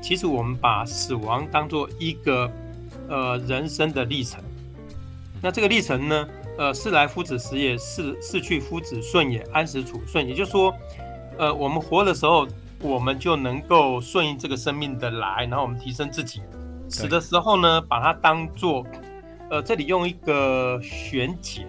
[0.01, 2.51] 其实我们把死亡当做一个
[3.07, 4.43] 呃人生的历程，
[5.43, 10.73] 那这个历程呢，呃，是来夫子时也，是是去夫子顺也，安时处顺，也就是说，
[11.37, 12.47] 呃，我们活的时候，
[12.81, 16.41] 我们就能够顺应这个生命的来，然后我们提升自己；
[16.89, 18.83] 死的时候呢，把它当做，
[19.51, 21.67] 呃，这里用一个玄解。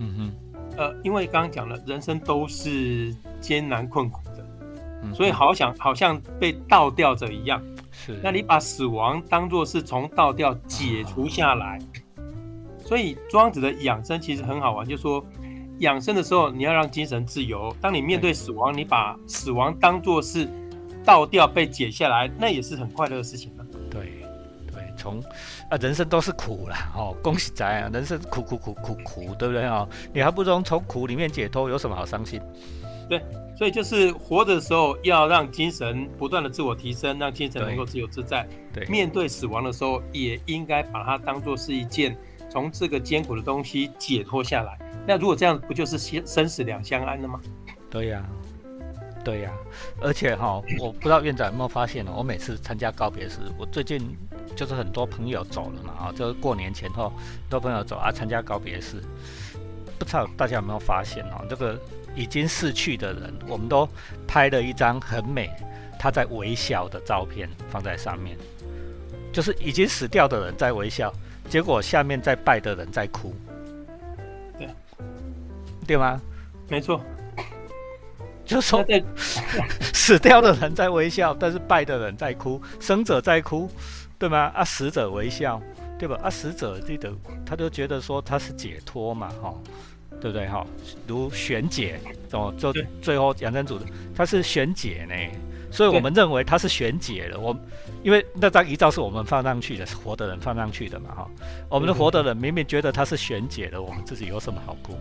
[0.00, 0.32] 嗯哼，
[0.76, 7.62] 呃，因为刚刚讲了，人生都是艰难困苦的，所以好想好像被倒吊着一样。
[7.92, 11.78] 是，那你把死亡当做是从倒吊解除下来，
[12.82, 15.22] 所以庄子的养生其实很好玩，就说
[15.80, 20.48] 养生的时候你要让精神自由，当你面对死亡，你把死亡当做是
[21.04, 23.52] 倒吊被解下来，那也是很快乐的事情
[25.00, 25.20] 从。
[25.70, 29.88] 啊，人生都是苦啦，哦，恭喜仔啊，人生苦苦苦苦苦，对不对啊？
[30.12, 32.40] 你还不如从苦里面解脱，有什么好伤心？
[33.08, 33.20] 对，
[33.56, 38.46] 所以就是活的时候要让精神不断的自我提升，让精神能够自由自在。
[38.72, 42.16] 对，面对死亡的时候，也应该把它当做是一件
[42.48, 44.78] 从这个艰苦的东西解脱下来。
[45.06, 47.40] 那如果这样，不就是生生死两相安了吗？
[47.90, 48.24] 对呀，
[49.30, 49.52] 对呀，
[50.00, 52.12] 而且哈，我不知道院长有没有发现呢？
[52.16, 54.16] 我每次参加告别式，我最近。
[54.56, 59.00] 就是很多朋友走了嘛，啊，就是过年前后，很多朋友走啊，参加告别式。
[59.96, 61.80] 不知道大家有没有发现哦，这个
[62.16, 63.88] 已经逝去的人，我们都
[64.26, 65.48] 拍了一张很美，
[65.98, 68.36] 他在微笑的照片放在上面，
[69.32, 71.14] 就是已经死掉的人在微笑，
[71.48, 73.32] 结果下面在拜的人在哭，
[74.58, 74.68] 对，
[75.86, 76.20] 对吗？
[76.68, 77.00] 没错，
[78.50, 78.84] 就是说
[79.94, 83.70] 死掉的人在微笑，但是拜的人在哭，生者在哭。
[84.18, 84.52] 对吗？
[84.54, 85.58] 啊，死者微笑，
[85.98, 86.14] 对吧？
[86.22, 87.10] 啊，死者记得，
[87.46, 89.54] 他就觉得说他是解脱嘛，哈，
[90.20, 90.46] 对不对？
[90.46, 90.62] 哈，
[91.06, 91.98] 如玄解，
[92.32, 95.14] 哦，就最后养生主的，他是玄解呢，
[95.72, 97.40] 所以我们认为他是玄解了。
[97.40, 97.58] 我
[98.02, 101.30] 因为那张遗照是我们放上去的，是活的人放上去的嘛，哈，
[101.70, 104.98] 我们的活的人明明觉得他是玄解的，我们自己有什么好哭？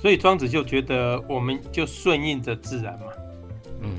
[0.00, 3.06] 所以庄子就觉得，我们就顺应着自然嘛，
[3.82, 3.90] 嗯。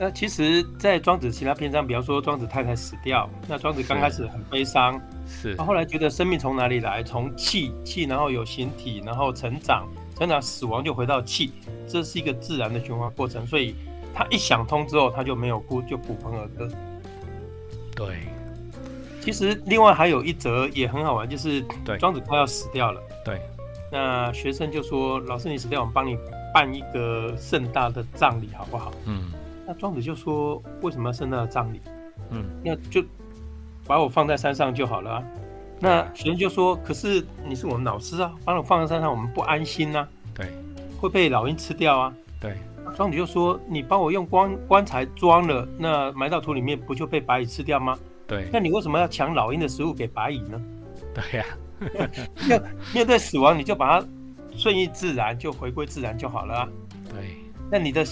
[0.00, 4.98] 那其实，在庄子其他篇章，比方说庄子太太死掉，那庄子刚开始很悲伤，
[5.28, 7.02] 是，他后来觉得生命从哪里来？
[7.02, 9.86] 从气，气然后有形体，然后成长，
[10.18, 11.52] 成长死亡就回到气，
[11.86, 13.46] 这是一个自然的循环过程。
[13.46, 13.74] 所以
[14.14, 16.68] 他一想通之后，他就没有哭，就鼓盆而歌。
[17.94, 18.20] 对，
[19.20, 21.62] 其实另外还有一则也很好玩，就是
[21.98, 23.38] 庄子快要死掉了，对，
[23.90, 26.16] 那学生就说：“老师，你死掉，我们帮你
[26.54, 29.32] 办一个盛大的葬礼，好不好？”嗯。
[29.66, 31.80] 那庄子就说：“为什么要盛大的葬礼？
[32.30, 33.02] 嗯，那就
[33.86, 35.22] 把我放在山上就好了。”啊
[35.82, 40.06] 那学生就说：“可是你是我们老师啊，把我放在山上，我们不安心啊。
[40.34, 40.46] 对，
[41.00, 42.14] 会被老鹰吃掉啊。
[42.38, 42.54] 对。”
[42.96, 47.96] 庄子就说：“你帮我用棺棺材装了，那埋到土里面，不就被白蚁吃掉吗？
[48.26, 48.48] 对。
[48.52, 50.60] 那你为什么要抢老鹰的食物给白蚁呢？
[51.14, 51.46] 对呀，
[52.48, 52.62] 要
[52.94, 54.06] 面对死亡，你就把它
[54.56, 56.68] 顺应自然，就回归自然就好了啊。
[57.08, 57.36] 对。
[57.70, 58.04] 那你的。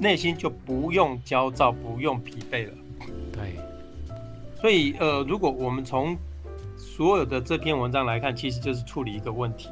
[0.00, 2.72] 内心就不用焦躁，不用疲惫了。
[3.32, 3.58] 对，
[4.58, 6.16] 所以呃，如果我们从
[6.76, 9.68] 所有的这篇文章来看，其实就是处理一个问题，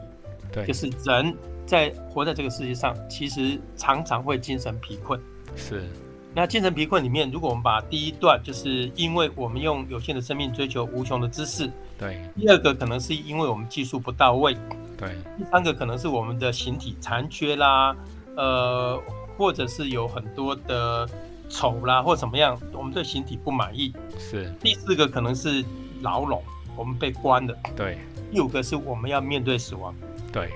[0.52, 5.18] 对，就是人在活在这个世界上，其实常常会精神疲困。
[5.56, 5.88] 是。
[6.34, 11.70] 那精神疲困里面，如果我们把第一段，就是因为我们用有限的生命追求无穷的知识，
[12.02, 14.54] 对；第二个可能是因为我们技术不到位，
[14.98, 17.94] 对；第三个可能是我们的形体残缺啦，
[18.36, 19.00] 呃，
[19.36, 21.08] 或者是有很多的
[21.48, 23.94] 丑啦，或怎么样，我们对形体不满意。
[24.18, 24.52] 是。
[24.60, 25.64] 第四个可能是
[26.00, 26.42] 牢笼，
[26.76, 27.56] 我们被关了。
[27.76, 27.98] 对。
[28.32, 29.94] 第五个是我们要面对死亡。
[30.32, 30.50] 对。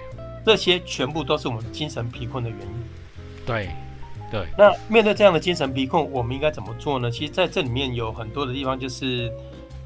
[0.44, 2.74] 这些全部都是我们精神贫困的原因。
[3.46, 3.70] 对。
[4.28, 7.08] 对，那面对这样的精神疲困，我们应该怎么做呢？
[7.08, 9.32] 其实在这里面有很多的地方，就是，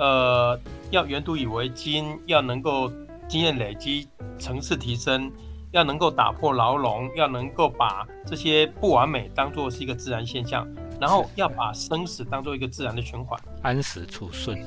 [0.01, 0.59] 呃，
[0.91, 2.91] 要原读以为经，要能够
[3.29, 5.31] 经验累积、层次提升，
[5.71, 10.67] 要能够打破牢笼，要能够把这些不完美当做是一个自然现象，
[11.01, 14.59] 然后要把生死当做一个自然的循环，安时处顺。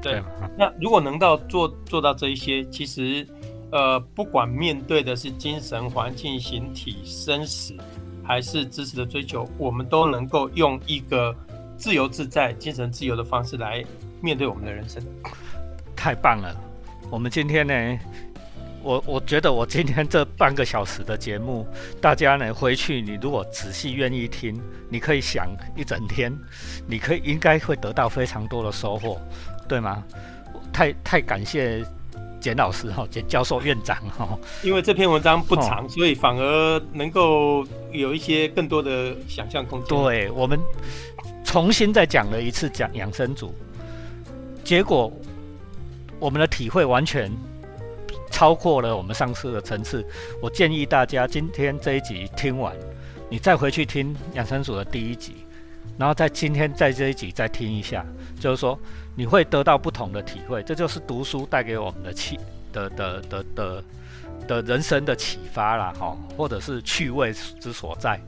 [0.00, 0.22] 对，
[0.56, 3.26] 那如果能到做做到这一些，其实，
[3.72, 7.74] 呃，不管面对的是精神环境、形体、生死。
[8.24, 11.34] 还是知识的追求，我们都能够用一个
[11.76, 13.84] 自由自在、精神自由的方式来
[14.22, 15.02] 面对我们的人生。
[15.96, 16.56] 太棒了！
[17.10, 17.98] 我们今天呢，
[18.82, 21.66] 我我觉得我今天这半个小时的节目，
[22.00, 24.58] 大家呢回去，你如果仔细愿意听，
[24.88, 26.32] 你可以想一整天，
[26.86, 29.20] 你可以应该会得到非常多的收获，
[29.68, 30.02] 对吗？
[30.72, 31.84] 太太感谢。
[32.40, 39.88] 简老师哈，简教授院长哈，因为这篇文章不长，所以反而能够有一些更多的想象空间。
[39.96, 40.58] 对我们
[41.44, 43.54] 重新再讲了一次讲养生组，
[44.72, 45.12] 结果
[46.18, 47.30] 我们的体会完全
[48.30, 50.02] 超过了我们上次的层次。
[50.40, 52.74] 我建议大家今天这一集听完，
[53.28, 55.44] 你再回去听养生组的第一集，
[55.98, 58.02] 然后在今天在这一集再听一下，
[58.40, 58.78] 就是说。
[59.14, 62.38] 你会得到不同的体会，这就是读书带给我们的启
[62.72, 63.84] 的的的的
[64.48, 68.18] 的人生的启发啦，哈，或者是趣味之所在，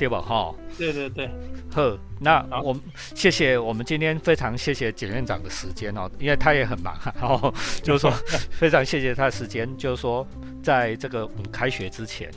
[0.00, 0.18] 对吧？
[0.22, 1.28] 哈，对对对，
[1.74, 2.82] 呵，那我们
[3.14, 7.52] 谢谢我们今天非常谢谢简院长的时间哦，因为他也很忙，然后
[7.84, 8.10] 就是说
[8.50, 10.26] 非常谢谢他的时间，就是说
[10.62, 12.30] 在这个我们开学之前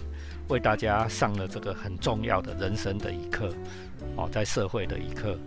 [0.49, 3.49] 为大家上了这个很重要的人生的一课，
[4.17, 5.37] 哦，在社会的一课，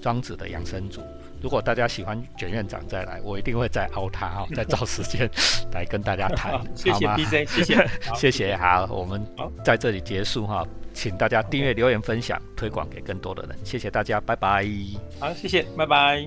[0.00, 1.02] 庄子的养生组。
[1.42, 5.28] 如果大家喜欢卷院长再来，我一定会再凹他哈，再找时间
[5.74, 9.22] 来跟大家谈，谢谢 DJ，谢谢， 谢谢，好，我们
[9.62, 10.66] 在这里结束哈，
[10.96, 14.66] 请大家订阅、留言、分享、推广给更多的人，谢谢大家，拜拜。
[15.20, 16.26] 好，谢谢，拜拜。